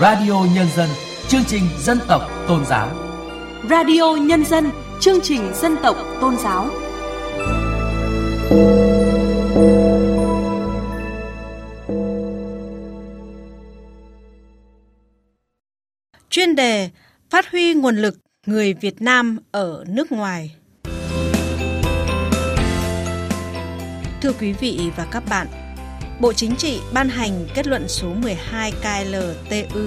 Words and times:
Radio 0.00 0.46
Nhân 0.54 0.66
dân, 0.76 0.88
chương 1.28 1.44
trình 1.46 1.62
dân 1.78 1.98
tộc 2.08 2.22
tôn 2.48 2.64
giáo. 2.66 2.88
Radio 3.70 4.16
Nhân 4.20 4.44
dân, 4.44 4.70
chương 5.00 5.20
trình 5.22 5.50
dân 5.54 5.76
tộc 5.82 5.96
tôn 6.20 6.36
giáo. 6.36 6.70
Chuyên 16.30 16.54
đề 16.54 16.90
Phát 17.30 17.50
huy 17.50 17.74
nguồn 17.74 17.96
lực 17.96 18.16
người 18.46 18.74
Việt 18.74 19.02
Nam 19.02 19.38
ở 19.50 19.84
nước 19.88 20.12
ngoài. 20.12 20.56
Thưa 24.20 24.32
quý 24.40 24.52
vị 24.52 24.90
và 24.96 25.06
các 25.12 25.22
bạn, 25.30 25.46
Bộ 26.20 26.32
Chính 26.32 26.56
trị 26.56 26.80
ban 26.92 27.08
hành 27.08 27.46
kết 27.54 27.66
luận 27.66 27.88
số 27.88 28.08
12 28.08 28.72
KLTU 28.72 29.80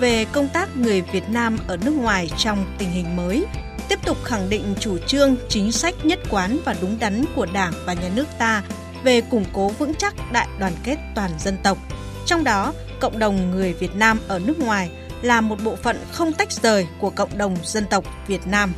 về 0.00 0.24
công 0.32 0.48
tác 0.48 0.76
người 0.76 1.02
Việt 1.02 1.28
Nam 1.28 1.58
ở 1.66 1.76
nước 1.76 1.90
ngoài 1.90 2.30
trong 2.38 2.64
tình 2.78 2.90
hình 2.90 3.16
mới, 3.16 3.46
tiếp 3.88 3.98
tục 4.04 4.16
khẳng 4.24 4.50
định 4.50 4.74
chủ 4.80 4.98
trương, 4.98 5.36
chính 5.48 5.72
sách 5.72 5.94
nhất 6.04 6.18
quán 6.30 6.58
và 6.64 6.74
đúng 6.80 6.98
đắn 7.00 7.24
của 7.34 7.46
Đảng 7.52 7.72
và 7.86 7.92
Nhà 7.92 8.10
nước 8.14 8.26
ta 8.38 8.62
về 9.04 9.20
củng 9.20 9.44
cố 9.52 9.68
vững 9.68 9.94
chắc 9.94 10.14
đại 10.32 10.48
đoàn 10.58 10.72
kết 10.84 10.96
toàn 11.14 11.30
dân 11.38 11.56
tộc. 11.62 11.78
Trong 12.26 12.44
đó, 12.44 12.72
cộng 13.00 13.18
đồng 13.18 13.50
người 13.50 13.72
Việt 13.72 13.96
Nam 13.96 14.18
ở 14.28 14.38
nước 14.38 14.58
ngoài 14.58 14.90
là 15.22 15.40
một 15.40 15.56
bộ 15.64 15.76
phận 15.76 15.96
không 16.12 16.32
tách 16.32 16.52
rời 16.52 16.86
của 17.00 17.10
cộng 17.10 17.38
đồng 17.38 17.56
dân 17.62 17.84
tộc 17.90 18.04
Việt 18.26 18.46
Nam. 18.46 18.72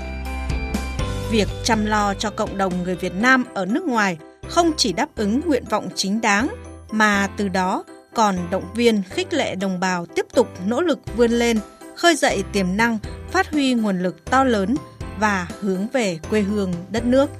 Việc 1.30 1.48
chăm 1.64 1.86
lo 1.86 2.14
cho 2.14 2.30
cộng 2.30 2.58
đồng 2.58 2.82
người 2.82 2.94
Việt 2.94 3.14
Nam 3.14 3.44
ở 3.54 3.66
nước 3.66 3.84
ngoài 3.84 4.18
không 4.48 4.72
chỉ 4.76 4.92
đáp 4.92 5.08
ứng 5.16 5.40
nguyện 5.46 5.64
vọng 5.70 5.88
chính 5.94 6.20
đáng 6.20 6.48
mà 6.94 7.28
từ 7.36 7.48
đó 7.48 7.84
còn 8.14 8.36
động 8.50 8.74
viên 8.74 9.02
khích 9.02 9.34
lệ 9.34 9.54
đồng 9.54 9.80
bào 9.80 10.06
tiếp 10.06 10.26
tục 10.34 10.48
nỗ 10.66 10.80
lực 10.80 10.98
vươn 11.16 11.30
lên, 11.30 11.58
khơi 11.96 12.16
dậy 12.16 12.44
tiềm 12.52 12.76
năng, 12.76 12.98
phát 13.30 13.50
huy 13.50 13.74
nguồn 13.74 14.02
lực 14.02 14.24
to 14.24 14.44
lớn 14.44 14.74
và 15.18 15.48
hướng 15.60 15.88
về 15.88 16.18
quê 16.30 16.40
hương 16.40 16.72
đất 16.90 17.04
nước. 17.04 17.30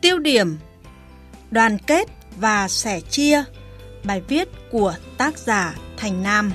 Tiêu 0.00 0.18
điểm 0.18 0.58
Đoàn 1.50 1.78
kết 1.86 2.08
và 2.36 2.68
sẻ 2.68 3.00
chia 3.00 3.44
Bài 4.04 4.22
viết 4.28 4.48
của 4.70 4.94
tác 5.18 5.38
giả 5.38 5.74
Thành 5.96 6.22
Nam 6.22 6.52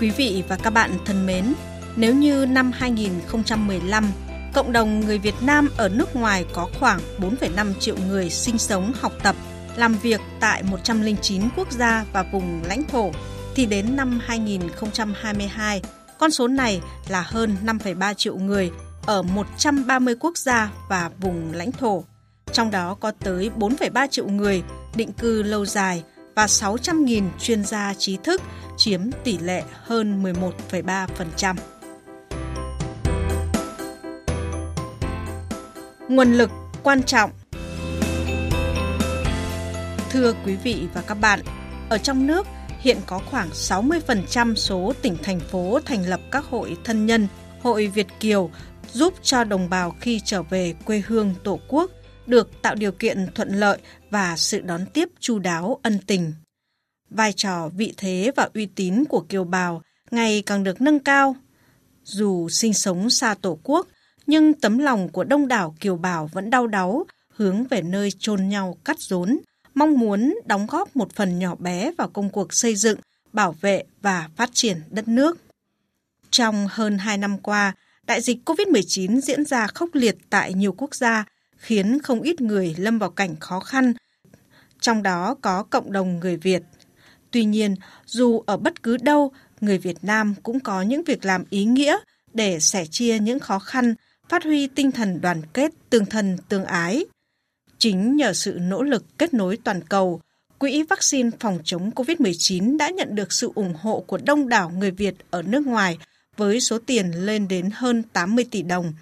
Quý 0.00 0.10
vị 0.10 0.44
và 0.48 0.56
các 0.56 0.70
bạn 0.70 0.90
thân 1.04 1.26
mến, 1.26 1.54
nếu 1.96 2.14
như 2.14 2.46
năm 2.46 2.72
2015, 2.74 4.04
cộng 4.54 4.72
đồng 4.72 5.00
người 5.00 5.18
Việt 5.18 5.34
Nam 5.40 5.68
ở 5.76 5.88
nước 5.88 6.16
ngoài 6.16 6.44
có 6.52 6.68
khoảng 6.78 7.00
4,5 7.18 7.74
triệu 7.80 7.96
người 8.08 8.30
sinh 8.30 8.58
sống, 8.58 8.92
học 9.00 9.12
tập, 9.22 9.36
làm 9.76 9.94
việc 9.94 10.20
tại 10.40 10.62
109 10.62 11.42
quốc 11.56 11.72
gia 11.72 12.04
và 12.12 12.22
vùng 12.22 12.62
lãnh 12.68 12.84
thổ, 12.84 13.10
thì 13.54 13.66
đến 13.66 13.96
năm 13.96 14.20
2022, 14.22 15.82
con 16.18 16.30
số 16.30 16.48
này 16.48 16.80
là 17.08 17.22
hơn 17.22 17.56
5,3 17.64 18.14
triệu 18.14 18.36
người 18.36 18.70
ở 19.06 19.22
130 19.22 20.14
quốc 20.20 20.38
gia 20.38 20.70
và 20.88 21.10
vùng 21.20 21.52
lãnh 21.52 21.72
thổ. 21.72 22.04
Trong 22.52 22.70
đó 22.70 22.96
có 23.00 23.10
tới 23.10 23.50
4,3 23.58 24.06
triệu 24.10 24.28
người 24.28 24.62
định 24.94 25.12
cư 25.12 25.42
lâu 25.42 25.66
dài 25.66 26.02
và 26.34 26.46
600.000 26.46 27.28
chuyên 27.38 27.64
gia 27.64 27.94
trí 27.94 28.16
thức 28.16 28.42
chiếm 28.76 29.00
tỷ 29.24 29.38
lệ 29.38 29.62
hơn 29.72 30.22
11,3%. 30.22 31.54
Nguồn 36.08 36.32
lực 36.32 36.50
quan 36.82 37.02
trọng 37.02 37.30
Thưa 40.10 40.34
quý 40.44 40.56
vị 40.56 40.88
và 40.94 41.02
các 41.06 41.14
bạn, 41.14 41.40
ở 41.88 41.98
trong 41.98 42.26
nước 42.26 42.46
hiện 42.78 42.96
có 43.06 43.20
khoảng 43.30 43.50
60% 43.50 44.54
số 44.54 44.92
tỉnh 45.02 45.16
thành 45.22 45.40
phố 45.40 45.80
thành 45.84 46.08
lập 46.08 46.20
các 46.30 46.44
hội 46.44 46.76
thân 46.84 47.06
nhân, 47.06 47.28
hội 47.62 47.86
Việt 47.86 48.06
Kiều 48.20 48.50
giúp 48.92 49.14
cho 49.22 49.44
đồng 49.44 49.70
bào 49.70 49.94
khi 50.00 50.20
trở 50.24 50.42
về 50.42 50.74
quê 50.84 51.02
hương 51.06 51.34
Tổ 51.44 51.60
quốc 51.68 51.90
được 52.26 52.62
tạo 52.62 52.74
điều 52.74 52.92
kiện 52.92 53.26
thuận 53.34 53.48
lợi 53.48 53.78
và 54.10 54.36
sự 54.36 54.60
đón 54.60 54.86
tiếp 54.94 55.08
chu 55.20 55.38
đáo 55.38 55.80
ân 55.82 55.98
tình. 56.06 56.32
Vai 57.10 57.32
trò, 57.32 57.68
vị 57.68 57.94
thế 57.96 58.30
và 58.36 58.48
uy 58.54 58.66
tín 58.66 59.04
của 59.04 59.20
kiều 59.20 59.44
bào 59.44 59.82
ngày 60.10 60.42
càng 60.46 60.64
được 60.64 60.80
nâng 60.80 60.98
cao. 60.98 61.36
Dù 62.04 62.48
sinh 62.48 62.74
sống 62.74 63.10
xa 63.10 63.34
Tổ 63.34 63.58
quốc, 63.62 63.86
nhưng 64.26 64.54
tấm 64.54 64.78
lòng 64.78 65.08
của 65.08 65.24
đông 65.24 65.48
đảo 65.48 65.74
kiều 65.80 65.96
bào 65.96 66.30
vẫn 66.32 66.50
đau 66.50 66.66
đáu, 66.66 67.06
hướng 67.28 67.64
về 67.64 67.82
nơi 67.82 68.10
chôn 68.18 68.48
nhau 68.48 68.76
cắt 68.84 69.00
rốn, 69.00 69.38
mong 69.74 69.98
muốn 69.98 70.34
đóng 70.44 70.66
góp 70.66 70.96
một 70.96 71.12
phần 71.12 71.38
nhỏ 71.38 71.54
bé 71.54 71.92
vào 71.98 72.08
công 72.08 72.30
cuộc 72.30 72.52
xây 72.52 72.76
dựng, 72.76 72.98
bảo 73.32 73.52
vệ 73.60 73.84
và 74.02 74.28
phát 74.36 74.50
triển 74.52 74.80
đất 74.90 75.08
nước. 75.08 75.38
Trong 76.30 76.68
hơn 76.70 76.98
2 76.98 77.18
năm 77.18 77.38
qua, 77.38 77.74
đại 78.06 78.20
dịch 78.20 78.38
COVID-19 78.44 79.20
diễn 79.20 79.44
ra 79.44 79.66
khốc 79.66 79.88
liệt 79.92 80.16
tại 80.30 80.54
nhiều 80.54 80.72
quốc 80.72 80.94
gia, 80.94 81.24
khiến 81.60 81.98
không 82.02 82.22
ít 82.22 82.40
người 82.40 82.74
lâm 82.78 82.98
vào 82.98 83.10
cảnh 83.10 83.36
khó 83.40 83.60
khăn, 83.60 83.92
trong 84.80 85.02
đó 85.02 85.34
có 85.40 85.62
cộng 85.62 85.92
đồng 85.92 86.20
người 86.20 86.36
Việt. 86.36 86.62
Tuy 87.30 87.44
nhiên, 87.44 87.74
dù 88.06 88.42
ở 88.46 88.56
bất 88.56 88.82
cứ 88.82 88.96
đâu, 88.96 89.32
người 89.60 89.78
Việt 89.78 89.96
Nam 90.02 90.34
cũng 90.42 90.60
có 90.60 90.82
những 90.82 91.02
việc 91.04 91.24
làm 91.24 91.44
ý 91.50 91.64
nghĩa 91.64 91.96
để 92.32 92.60
sẻ 92.60 92.86
chia 92.90 93.18
những 93.18 93.38
khó 93.38 93.58
khăn, 93.58 93.94
phát 94.28 94.44
huy 94.44 94.66
tinh 94.66 94.92
thần 94.92 95.20
đoàn 95.20 95.42
kết, 95.52 95.70
tương 95.90 96.06
thân, 96.06 96.36
tương 96.48 96.64
ái. 96.64 97.04
Chính 97.78 98.16
nhờ 98.16 98.32
sự 98.32 98.58
nỗ 98.60 98.82
lực 98.82 99.18
kết 99.18 99.34
nối 99.34 99.58
toàn 99.64 99.80
cầu, 99.88 100.20
Quỹ 100.60 100.82
vaccine 100.82 101.30
phòng 101.40 101.58
chống 101.64 101.90
COVID-19 101.90 102.76
đã 102.76 102.90
nhận 102.90 103.14
được 103.14 103.32
sự 103.32 103.52
ủng 103.54 103.74
hộ 103.80 104.04
của 104.06 104.18
đông 104.26 104.48
đảo 104.48 104.70
người 104.70 104.90
Việt 104.90 105.14
ở 105.30 105.42
nước 105.42 105.66
ngoài 105.66 105.98
với 106.36 106.60
số 106.60 106.78
tiền 106.86 107.10
lên 107.10 107.48
đến 107.48 107.70
hơn 107.74 108.02
80 108.02 108.44
tỷ 108.50 108.62
đồng. 108.62 108.92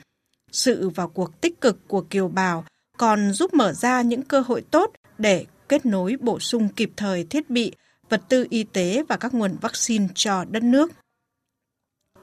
Sự 0.52 0.88
vào 0.88 1.08
cuộc 1.08 1.40
tích 1.40 1.60
cực 1.60 1.88
của 1.88 2.00
Kiều 2.10 2.28
Bào 2.28 2.64
còn 2.96 3.32
giúp 3.32 3.54
mở 3.54 3.72
ra 3.72 4.02
những 4.02 4.22
cơ 4.22 4.40
hội 4.40 4.64
tốt 4.70 4.92
để 5.18 5.46
kết 5.68 5.86
nối 5.86 6.16
bổ 6.20 6.40
sung 6.40 6.68
kịp 6.68 6.90
thời 6.96 7.24
thiết 7.24 7.50
bị, 7.50 7.72
vật 8.08 8.22
tư 8.28 8.46
y 8.50 8.64
tế 8.64 9.02
và 9.08 9.16
các 9.16 9.34
nguồn 9.34 9.56
vaccine 9.60 10.06
cho 10.14 10.44
đất 10.44 10.62
nước. 10.62 10.92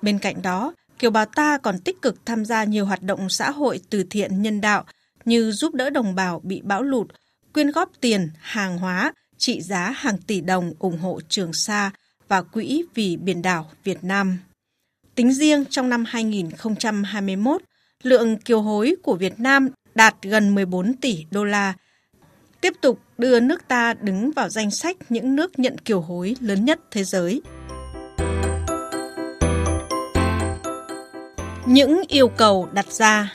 Bên 0.02 0.20
cạnh 0.20 0.42
đó, 0.42 0.74
Kiều 1.00 1.12
bào 1.12 1.26
ta 1.26 1.58
còn 1.58 1.80
tích 1.80 2.02
cực 2.02 2.26
tham 2.26 2.46
gia 2.46 2.64
nhiều 2.64 2.86
hoạt 2.86 3.02
động 3.02 3.30
xã 3.30 3.52
hội 3.52 3.80
từ 3.90 4.04
thiện 4.10 4.42
nhân 4.42 4.62
đạo 4.62 4.86
như 5.26 5.52
giúp 5.52 5.74
đỡ 5.74 5.90
đồng 5.90 6.16
bào 6.16 6.40
bị 6.44 6.62
bão 6.64 6.84
lụt, 6.84 7.08
quyên 7.54 7.72
góp 7.72 7.92
tiền, 8.02 8.30
hàng 8.40 8.78
hóa, 8.78 9.14
trị 9.38 9.62
giá 9.62 9.90
hàng 9.90 10.18
tỷ 10.18 10.42
đồng 10.42 10.74
ủng 10.80 11.00
hộ 11.00 11.20
Trường 11.30 11.54
Sa 11.54 11.92
và 12.28 12.42
Quỹ 12.42 12.84
vì 12.94 13.18
biển 13.18 13.42
đảo 13.42 13.72
Việt 13.84 14.04
Nam. 14.04 14.38
Tính 15.16 15.34
riêng 15.34 15.66
trong 15.70 15.90
năm 15.90 16.06
2021, 16.08 17.62
lượng 18.06 18.38
kiều 18.38 18.62
hối 18.62 18.96
của 19.04 19.16
Việt 19.16 19.40
Nam 19.40 19.70
đạt 19.96 20.16
gần 20.22 20.56
14 20.56 20.94
tỷ 20.94 21.26
đô 21.32 21.44
la, 21.44 21.74
tiếp 22.62 22.74
tục 22.82 23.00
đưa 23.18 23.40
nước 23.40 23.68
ta 23.68 23.94
đứng 23.94 24.32
vào 24.32 24.50
danh 24.50 24.72
sách 24.72 24.98
những 25.10 25.36
nước 25.36 25.60
nhận 25.60 25.78
kiều 25.78 26.02
hối 26.02 26.36
lớn 26.40 26.66
nhất 26.66 26.80
thế 26.92 27.04
giới. 27.04 27.42
Những 31.66 32.02
yêu 32.08 32.28
cầu 32.28 32.70
đặt 32.74 32.92
ra. 32.92 33.34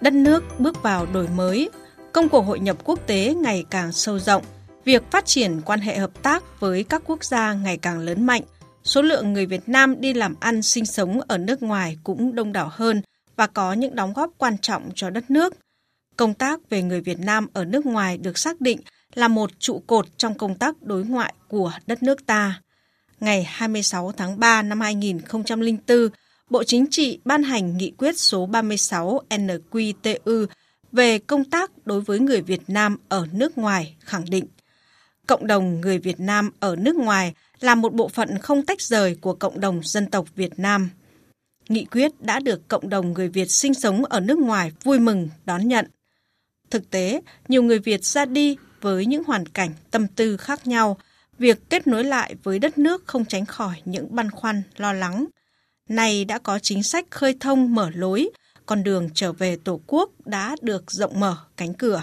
Đất 0.00 0.12
nước 0.12 0.44
bước 0.58 0.82
vào 0.82 1.06
đổi 1.06 1.28
mới, 1.28 1.70
công 2.12 2.28
cuộc 2.28 2.40
hội 2.40 2.60
nhập 2.60 2.76
quốc 2.84 3.00
tế 3.06 3.34
ngày 3.34 3.64
càng 3.70 3.92
sâu 3.92 4.18
rộng, 4.18 4.42
việc 4.84 5.02
phát 5.10 5.26
triển 5.26 5.60
quan 5.64 5.80
hệ 5.80 5.98
hợp 5.98 6.22
tác 6.22 6.60
với 6.60 6.84
các 6.84 7.02
quốc 7.06 7.24
gia 7.24 7.52
ngày 7.52 7.76
càng 7.76 7.98
lớn 7.98 8.26
mạnh, 8.26 8.42
số 8.84 9.02
lượng 9.02 9.32
người 9.32 9.46
Việt 9.46 9.68
Nam 9.68 10.00
đi 10.00 10.14
làm 10.14 10.34
ăn 10.40 10.62
sinh 10.62 10.86
sống 10.86 11.20
ở 11.28 11.38
nước 11.38 11.62
ngoài 11.62 11.98
cũng 12.04 12.34
đông 12.34 12.52
đảo 12.52 12.68
hơn 12.72 13.02
và 13.36 13.46
có 13.46 13.72
những 13.72 13.94
đóng 13.94 14.12
góp 14.12 14.30
quan 14.38 14.58
trọng 14.58 14.90
cho 14.94 15.10
đất 15.10 15.30
nước. 15.30 15.54
Công 16.16 16.34
tác 16.34 16.70
về 16.70 16.82
người 16.82 17.00
Việt 17.00 17.18
Nam 17.18 17.46
ở 17.52 17.64
nước 17.64 17.86
ngoài 17.86 18.18
được 18.18 18.38
xác 18.38 18.60
định 18.60 18.80
là 19.14 19.28
một 19.28 19.50
trụ 19.58 19.82
cột 19.86 20.06
trong 20.18 20.34
công 20.38 20.54
tác 20.54 20.82
đối 20.82 21.04
ngoại 21.04 21.34
của 21.48 21.72
đất 21.86 22.02
nước 22.02 22.26
ta. 22.26 22.60
Ngày 23.20 23.44
26 23.48 24.12
tháng 24.12 24.40
3 24.40 24.62
năm 24.62 24.80
2004, 24.80 26.08
Bộ 26.50 26.64
Chính 26.64 26.86
trị 26.90 27.18
ban 27.24 27.42
hành 27.42 27.76
nghị 27.76 27.90
quyết 27.90 28.18
số 28.18 28.46
36 28.46 29.20
NQTU 29.30 30.46
về 30.92 31.18
công 31.18 31.44
tác 31.44 31.70
đối 31.84 32.00
với 32.00 32.18
người 32.18 32.40
Việt 32.40 32.62
Nam 32.68 32.96
ở 33.08 33.26
nước 33.32 33.58
ngoài 33.58 33.96
khẳng 34.00 34.24
định 34.30 34.46
cộng 35.26 35.46
đồng 35.46 35.80
người 35.80 35.98
Việt 35.98 36.20
Nam 36.20 36.50
ở 36.60 36.76
nước 36.76 36.96
ngoài 36.96 37.34
là 37.64 37.74
một 37.74 37.94
bộ 37.94 38.08
phận 38.08 38.38
không 38.38 38.66
tách 38.66 38.80
rời 38.82 39.16
của 39.20 39.34
cộng 39.34 39.60
đồng 39.60 39.80
dân 39.82 40.10
tộc 40.10 40.26
Việt 40.36 40.58
Nam. 40.58 40.90
Nghị 41.68 41.84
quyết 41.84 42.12
đã 42.20 42.40
được 42.40 42.68
cộng 42.68 42.88
đồng 42.88 43.12
người 43.12 43.28
Việt 43.28 43.50
sinh 43.50 43.74
sống 43.74 44.04
ở 44.04 44.20
nước 44.20 44.38
ngoài 44.38 44.72
vui 44.82 44.98
mừng 44.98 45.28
đón 45.44 45.68
nhận. 45.68 45.86
Thực 46.70 46.90
tế, 46.90 47.20
nhiều 47.48 47.62
người 47.62 47.78
Việt 47.78 48.04
ra 48.04 48.24
đi 48.24 48.56
với 48.80 49.06
những 49.06 49.24
hoàn 49.24 49.46
cảnh 49.46 49.70
tâm 49.90 50.06
tư 50.08 50.36
khác 50.36 50.66
nhau, 50.66 50.96
việc 51.38 51.58
kết 51.70 51.86
nối 51.86 52.04
lại 52.04 52.34
với 52.42 52.58
đất 52.58 52.78
nước 52.78 53.06
không 53.06 53.24
tránh 53.24 53.46
khỏi 53.46 53.74
những 53.84 54.14
băn 54.14 54.30
khoăn, 54.30 54.62
lo 54.76 54.92
lắng. 54.92 55.26
Nay 55.88 56.24
đã 56.24 56.38
có 56.38 56.58
chính 56.58 56.82
sách 56.82 57.10
khơi 57.10 57.36
thông 57.40 57.74
mở 57.74 57.90
lối, 57.94 58.30
con 58.66 58.82
đường 58.82 59.08
trở 59.14 59.32
về 59.32 59.56
Tổ 59.64 59.80
quốc 59.86 60.10
đã 60.24 60.56
được 60.60 60.90
rộng 60.90 61.20
mở 61.20 61.36
cánh 61.56 61.74
cửa. 61.74 62.02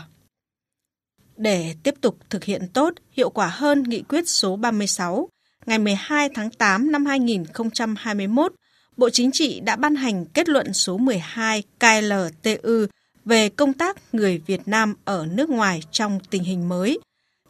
Để 1.37 1.75
tiếp 1.83 1.95
tục 2.01 2.17
thực 2.29 2.43
hiện 2.43 2.67
tốt, 2.73 2.93
hiệu 3.11 3.29
quả 3.29 3.47
hơn 3.47 3.83
nghị 3.83 4.01
quyết 4.01 4.29
số 4.29 4.55
36, 4.55 5.29
ngày 5.69 5.79
12 5.79 6.29
tháng 6.29 6.49
8 6.49 6.91
năm 6.91 7.05
2021, 7.05 8.53
Bộ 8.97 9.09
Chính 9.09 9.31
trị 9.33 9.59
đã 9.59 9.75
ban 9.75 9.95
hành 9.95 10.25
kết 10.25 10.49
luận 10.49 10.73
số 10.73 10.97
12 10.97 11.63
KLTU 11.79 12.85
về 13.25 13.49
công 13.49 13.73
tác 13.73 13.97
người 14.13 14.41
Việt 14.45 14.61
Nam 14.65 14.95
ở 15.05 15.27
nước 15.31 15.49
ngoài 15.49 15.81
trong 15.91 16.19
tình 16.29 16.43
hình 16.43 16.69
mới. 16.69 16.99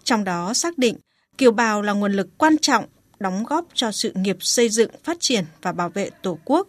Trong 0.03 0.23
đó 0.23 0.53
xác 0.53 0.77
định 0.77 0.95
kiều 1.37 1.51
bào 1.51 1.81
là 1.81 1.93
nguồn 1.93 2.13
lực 2.13 2.27
quan 2.37 2.57
trọng 2.57 2.85
đóng 3.19 3.43
góp 3.43 3.65
cho 3.73 3.91
sự 3.91 4.11
nghiệp 4.15 4.37
xây 4.39 4.69
dựng, 4.69 4.91
phát 5.03 5.17
triển 5.19 5.45
và 5.61 5.71
bảo 5.71 5.89
vệ 5.89 6.09
Tổ 6.21 6.39
quốc. 6.45 6.67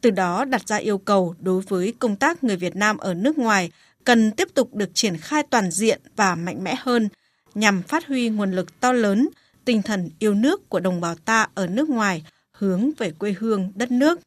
Từ 0.00 0.10
đó 0.10 0.44
đặt 0.44 0.68
ra 0.68 0.76
yêu 0.76 0.98
cầu 0.98 1.34
đối 1.40 1.60
với 1.60 1.94
công 1.98 2.16
tác 2.16 2.44
người 2.44 2.56
Việt 2.56 2.76
Nam 2.76 2.96
ở 2.96 3.14
nước 3.14 3.38
ngoài 3.38 3.70
cần 4.04 4.30
tiếp 4.30 4.48
tục 4.54 4.74
được 4.74 4.90
triển 4.94 5.16
khai 5.16 5.42
toàn 5.50 5.70
diện 5.70 6.00
và 6.16 6.34
mạnh 6.34 6.64
mẽ 6.64 6.74
hơn 6.78 7.08
nhằm 7.54 7.82
phát 7.82 8.06
huy 8.06 8.28
nguồn 8.28 8.52
lực 8.52 8.80
to 8.80 8.92
lớn, 8.92 9.28
tinh 9.66 9.82
thần 9.82 10.10
yêu 10.18 10.34
nước 10.34 10.68
của 10.68 10.80
đồng 10.80 11.00
bào 11.00 11.14
ta 11.14 11.48
ở 11.54 11.66
nước 11.66 11.88
ngoài 11.88 12.22
hướng 12.52 12.90
về 12.98 13.10
quê 13.10 13.34
hương 13.38 13.72
đất 13.74 13.90
nước. 13.90 14.20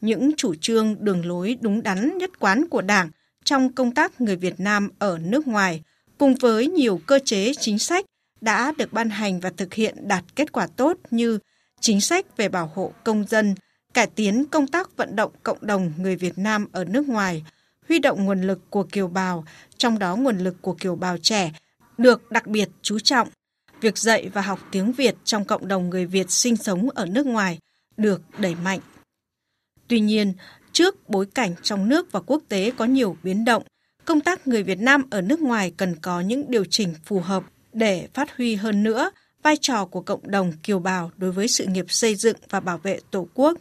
Những 0.00 0.36
chủ 0.36 0.54
trương 0.54 0.96
đường 1.04 1.26
lối 1.26 1.58
đúng 1.60 1.82
đắn 1.82 2.18
nhất 2.18 2.30
quán 2.38 2.68
của 2.68 2.82
Đảng 2.82 3.10
trong 3.44 3.72
công 3.72 3.94
tác 3.94 4.20
người 4.20 4.36
Việt 4.36 4.60
Nam 4.60 4.90
ở 4.98 5.18
nước 5.18 5.46
ngoài 5.46 5.82
cùng 6.18 6.34
với 6.34 6.66
nhiều 6.66 7.00
cơ 7.06 7.18
chế 7.24 7.52
chính 7.60 7.78
sách 7.78 8.06
đã 8.40 8.72
được 8.78 8.92
ban 8.92 9.10
hành 9.10 9.40
và 9.40 9.50
thực 9.56 9.74
hiện 9.74 10.08
đạt 10.08 10.24
kết 10.36 10.52
quả 10.52 10.66
tốt 10.66 10.96
như 11.10 11.38
chính 11.80 12.00
sách 12.00 12.36
về 12.36 12.48
bảo 12.48 12.70
hộ 12.74 12.92
công 13.04 13.24
dân, 13.26 13.54
cải 13.94 14.06
tiến 14.06 14.44
công 14.50 14.66
tác 14.66 14.96
vận 14.96 15.16
động 15.16 15.32
cộng 15.42 15.58
đồng 15.60 15.92
người 15.98 16.16
Việt 16.16 16.38
Nam 16.38 16.66
ở 16.72 16.84
nước 16.84 17.08
ngoài, 17.08 17.44
huy 17.88 17.98
động 17.98 18.24
nguồn 18.24 18.42
lực 18.42 18.70
của 18.70 18.82
kiều 18.82 19.08
bào, 19.08 19.44
trong 19.76 19.98
đó 19.98 20.16
nguồn 20.16 20.38
lực 20.38 20.62
của 20.62 20.74
kiều 20.74 20.96
bào 20.96 21.18
trẻ 21.18 21.52
được 21.98 22.30
đặc 22.30 22.46
biệt 22.46 22.68
chú 22.82 22.98
trọng. 22.98 23.28
Việc 23.80 23.98
dạy 23.98 24.28
và 24.28 24.40
học 24.40 24.68
tiếng 24.70 24.92
Việt 24.92 25.14
trong 25.24 25.44
cộng 25.44 25.68
đồng 25.68 25.90
người 25.90 26.06
Việt 26.06 26.30
sinh 26.30 26.56
sống 26.56 26.90
ở 26.90 27.06
nước 27.06 27.26
ngoài 27.26 27.58
được 27.96 28.22
đẩy 28.38 28.54
mạnh. 28.54 28.80
Tuy 29.88 30.00
nhiên, 30.00 30.32
trước 30.72 31.08
bối 31.08 31.26
cảnh 31.34 31.54
trong 31.62 31.88
nước 31.88 32.12
và 32.12 32.20
quốc 32.20 32.42
tế 32.48 32.72
có 32.76 32.84
nhiều 32.84 33.16
biến 33.22 33.44
động, 33.44 33.62
công 34.04 34.20
tác 34.20 34.46
người 34.46 34.62
Việt 34.62 34.78
Nam 34.78 35.02
ở 35.10 35.20
nước 35.20 35.40
ngoài 35.40 35.72
cần 35.76 35.96
có 35.96 36.20
những 36.20 36.50
điều 36.50 36.64
chỉnh 36.64 36.94
phù 37.04 37.20
hợp 37.20 37.44
để 37.72 38.08
phát 38.14 38.36
huy 38.36 38.54
hơn 38.54 38.82
nữa 38.82 39.10
vai 39.42 39.56
trò 39.60 39.84
của 39.84 40.00
cộng 40.00 40.30
đồng 40.30 40.52
kiều 40.62 40.78
bào 40.78 41.10
đối 41.16 41.32
với 41.32 41.48
sự 41.48 41.66
nghiệp 41.66 41.86
xây 41.88 42.14
dựng 42.14 42.36
và 42.48 42.60
bảo 42.60 42.78
vệ 42.78 43.00
Tổ 43.10 43.28
quốc. 43.34 43.58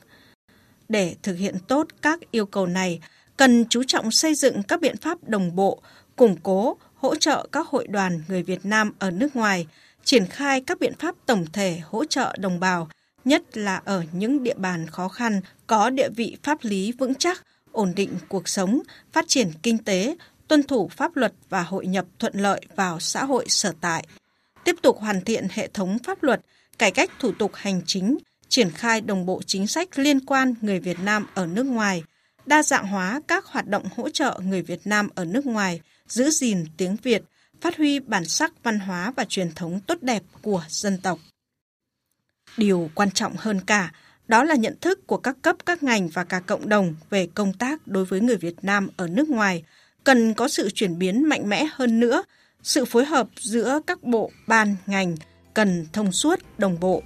Để 0.89 1.15
thực 1.23 1.33
hiện 1.33 1.55
tốt 1.67 1.87
các 2.01 2.19
yêu 2.31 2.45
cầu 2.45 2.65
này, 2.65 2.99
cần 3.37 3.65
chú 3.69 3.83
trọng 3.87 4.11
xây 4.11 4.35
dựng 4.35 4.63
các 4.63 4.81
biện 4.81 4.97
pháp 4.97 5.29
đồng 5.29 5.55
bộ, 5.55 5.81
củng 6.15 6.37
cố, 6.43 6.77
hỗ 6.95 7.15
trợ 7.15 7.47
các 7.51 7.67
hội 7.67 7.87
đoàn 7.87 8.21
người 8.27 8.43
Việt 8.43 8.65
Nam 8.65 8.93
ở 8.99 9.11
nước 9.11 9.35
ngoài, 9.35 9.67
triển 10.03 10.25
khai 10.25 10.61
các 10.61 10.79
biện 10.79 10.93
pháp 10.99 11.15
tổng 11.25 11.45
thể 11.53 11.81
hỗ 11.83 12.05
trợ 12.05 12.35
đồng 12.39 12.59
bào, 12.59 12.89
nhất 13.25 13.57
là 13.57 13.81
ở 13.85 14.03
những 14.11 14.43
địa 14.43 14.53
bàn 14.57 14.87
khó 14.87 15.07
khăn, 15.07 15.41
có 15.67 15.89
địa 15.89 16.09
vị 16.09 16.37
pháp 16.43 16.57
lý 16.61 16.91
vững 16.91 17.15
chắc, 17.15 17.45
ổn 17.71 17.93
định 17.95 18.13
cuộc 18.27 18.49
sống, 18.49 18.81
phát 19.11 19.25
triển 19.27 19.51
kinh 19.63 19.77
tế, 19.77 20.15
tuân 20.47 20.63
thủ 20.63 20.87
pháp 20.87 21.15
luật 21.15 21.33
và 21.49 21.63
hội 21.63 21.87
nhập 21.87 22.05
thuận 22.19 22.33
lợi 22.35 22.61
vào 22.75 22.99
xã 22.99 23.23
hội 23.25 23.45
sở 23.47 23.73
tại. 23.81 24.07
Tiếp 24.63 24.75
tục 24.81 24.97
hoàn 24.99 25.21
thiện 25.21 25.47
hệ 25.51 25.67
thống 25.67 25.97
pháp 26.03 26.23
luật, 26.23 26.41
cải 26.77 26.91
cách 26.91 27.11
thủ 27.19 27.31
tục 27.31 27.51
hành 27.55 27.81
chính, 27.85 28.17
triển 28.49 28.71
khai 28.71 29.01
đồng 29.01 29.25
bộ 29.25 29.41
chính 29.45 29.67
sách 29.67 29.99
liên 29.99 30.25
quan 30.25 30.53
người 30.61 30.79
Việt 30.79 30.99
Nam 30.99 31.27
ở 31.33 31.45
nước 31.45 31.65
ngoài, 31.65 32.03
đa 32.45 32.63
dạng 32.63 32.87
hóa 32.87 33.21
các 33.27 33.45
hoạt 33.45 33.67
động 33.67 33.83
hỗ 33.95 34.09
trợ 34.09 34.39
người 34.43 34.61
Việt 34.61 34.79
Nam 34.85 35.09
ở 35.15 35.25
nước 35.25 35.45
ngoài, 35.45 35.81
giữ 36.07 36.29
gìn 36.29 36.65
tiếng 36.77 36.97
Việt, 37.03 37.21
phát 37.61 37.77
huy 37.77 37.99
bản 37.99 38.25
sắc 38.25 38.53
văn 38.63 38.79
hóa 38.79 39.13
và 39.15 39.25
truyền 39.25 39.51
thống 39.51 39.79
tốt 39.87 39.97
đẹp 40.01 40.23
của 40.41 40.63
dân 40.67 40.97
tộc. 40.97 41.19
Điều 42.57 42.89
quan 42.95 43.11
trọng 43.11 43.35
hơn 43.37 43.61
cả, 43.61 43.91
đó 44.27 44.43
là 44.43 44.55
nhận 44.55 44.75
thức 44.81 45.07
của 45.07 45.17
các 45.17 45.37
cấp 45.41 45.55
các 45.65 45.83
ngành 45.83 46.07
và 46.07 46.23
cả 46.23 46.39
cộng 46.39 46.69
đồng 46.69 46.95
về 47.09 47.27
công 47.35 47.53
tác 47.53 47.87
đối 47.87 48.05
với 48.05 48.21
người 48.21 48.37
Việt 48.37 48.55
Nam 48.61 48.89
ở 48.97 49.07
nước 49.07 49.29
ngoài– 49.29 49.63
cần 50.03 50.33
có 50.33 50.47
sự 50.47 50.69
chuyển 50.69 50.99
biến 50.99 51.29
mạnh 51.29 51.49
mẽ 51.49 51.65
hơn 51.71 51.99
nữa, 51.99 52.23
sự 52.63 52.85
phối 52.85 53.05
hợp 53.05 53.27
giữa 53.39 53.79
các 53.87 54.03
bộ, 54.03 54.31
ban, 54.47 54.75
ngành 54.87 55.15
cần 55.53 55.87
thông 55.93 56.11
suốt, 56.11 56.39
đồng 56.57 56.79
bộ. 56.79 57.03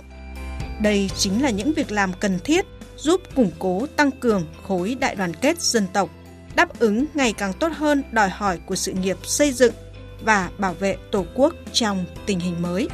Đây 0.82 1.10
chính 1.18 1.44
là 1.44 1.50
những 1.50 1.74
việc 1.74 1.92
làm 1.92 2.12
cần 2.20 2.40
thiết 2.44 2.66
giúp 2.98 3.22
củng 3.36 3.52
cố 3.60 3.88
tăng 3.96 4.12
cường 4.12 4.48
khối 4.68 4.96
đại 5.00 5.16
đoàn 5.16 5.34
kết 5.34 5.62
dân 5.62 5.88
tộc, 5.94 6.10
đáp 6.56 6.80
ứng 6.80 7.06
ngày 7.14 7.34
càng 7.34 7.54
tốt 7.54 7.72
hơn 7.76 8.04
đòi 8.12 8.30
hỏi 8.30 8.60
của 8.66 8.76
sự 8.76 8.94
nghiệp 8.94 9.18
xây 9.24 9.52
dựng 9.52 9.74
và 10.26 10.50
bảo 10.58 10.74
vệ 10.74 10.98
Tổ 11.12 11.26
quốc 11.34 11.54
trong 11.72 12.06
tình 12.26 12.40
hình 12.40 12.62
mới. 12.62 12.90